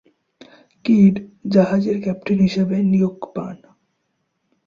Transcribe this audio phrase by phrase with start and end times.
[0.85, 1.15] Kid
[1.45, 3.57] জাহাজের captain হিসেবে নিয়োগ পান।